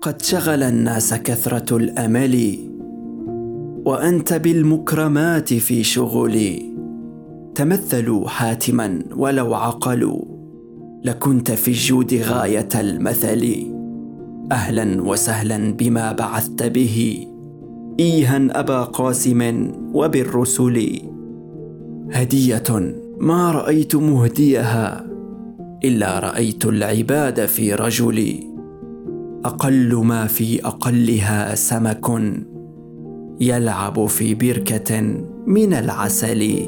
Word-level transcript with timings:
قد 0.00 0.22
شغل 0.22 0.62
الناس 0.62 1.14
كثرة 1.14 1.76
الأمل 1.76 2.58
وأنت 3.84 4.32
بالمكرمات 4.32 5.54
في 5.54 5.82
شغلي 5.82 6.76
تمثلوا 7.54 8.28
حاتما 8.28 8.98
ولو 9.16 9.54
عقلوا 9.54 10.22
لكنت 11.04 11.50
في 11.50 11.68
الجود 11.68 12.14
غاية 12.14 12.68
المثل. 12.74 13.72
أهلا 14.52 15.02
وسهلا 15.02 15.72
بما 15.72 16.12
بعثت 16.12 16.62
به 16.62 17.26
ايها 18.00 18.60
أبا 18.60 18.82
قاسم 18.82 19.70
وبالرسل. 19.94 21.02
هدية 22.12 22.98
ما 23.20 23.52
رأيت 23.52 23.96
مهديها 23.96 25.06
إلا 25.84 26.18
رأيت 26.18 26.66
العباد 26.66 27.46
في 27.46 27.74
رجل 27.74 28.44
أقل 29.44 29.94
ما 29.94 30.26
في 30.26 30.66
أقلها 30.66 31.54
سمك 31.54 32.06
يلعب 33.40 34.06
في 34.06 34.34
بركة 34.34 35.00
من 35.46 35.72
العسل. 35.72 36.66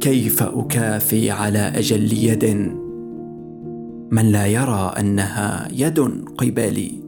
كيف 0.00 0.42
أكافي 0.42 1.30
على 1.30 1.58
أجل 1.58 2.12
يد؟ 2.12 2.44
من 4.10 4.32
لا 4.32 4.46
يرى 4.46 4.92
أنها 4.98 5.68
يد 5.72 6.00
قبالي 6.38 7.07